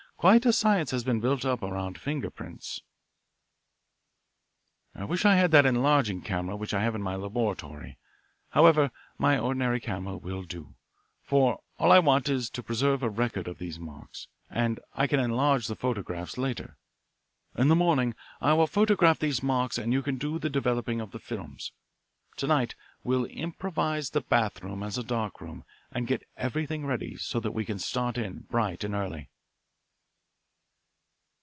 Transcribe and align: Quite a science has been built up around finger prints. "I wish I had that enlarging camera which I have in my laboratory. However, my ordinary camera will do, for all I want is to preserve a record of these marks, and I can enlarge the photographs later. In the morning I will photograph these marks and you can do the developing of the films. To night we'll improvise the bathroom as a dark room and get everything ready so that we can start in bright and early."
Quite 0.21 0.45
a 0.45 0.53
science 0.53 0.91
has 0.91 1.03
been 1.03 1.19
built 1.19 1.45
up 1.45 1.63
around 1.63 1.97
finger 1.97 2.29
prints. 2.29 2.83
"I 4.93 5.03
wish 5.03 5.25
I 5.25 5.33
had 5.33 5.49
that 5.49 5.65
enlarging 5.65 6.21
camera 6.21 6.55
which 6.55 6.75
I 6.75 6.83
have 6.83 6.93
in 6.93 7.01
my 7.01 7.15
laboratory. 7.15 7.97
However, 8.49 8.91
my 9.17 9.39
ordinary 9.39 9.79
camera 9.79 10.15
will 10.17 10.43
do, 10.43 10.75
for 11.23 11.63
all 11.79 11.91
I 11.91 11.97
want 11.97 12.29
is 12.29 12.51
to 12.51 12.61
preserve 12.61 13.01
a 13.01 13.09
record 13.09 13.47
of 13.47 13.57
these 13.57 13.79
marks, 13.79 14.27
and 14.47 14.79
I 14.93 15.07
can 15.07 15.19
enlarge 15.19 15.65
the 15.65 15.75
photographs 15.75 16.37
later. 16.37 16.77
In 17.57 17.67
the 17.69 17.75
morning 17.75 18.13
I 18.39 18.53
will 18.53 18.67
photograph 18.67 19.17
these 19.17 19.41
marks 19.41 19.79
and 19.79 19.91
you 19.91 20.03
can 20.03 20.19
do 20.19 20.37
the 20.37 20.51
developing 20.51 21.01
of 21.01 21.09
the 21.13 21.19
films. 21.19 21.71
To 22.35 22.45
night 22.45 22.75
we'll 23.03 23.25
improvise 23.25 24.11
the 24.11 24.21
bathroom 24.21 24.83
as 24.83 24.99
a 24.99 25.03
dark 25.03 25.41
room 25.41 25.63
and 25.91 26.05
get 26.05 26.27
everything 26.37 26.85
ready 26.85 27.17
so 27.17 27.39
that 27.39 27.53
we 27.53 27.65
can 27.65 27.79
start 27.79 28.19
in 28.19 28.41
bright 28.51 28.83
and 28.83 28.93
early." 28.93 29.31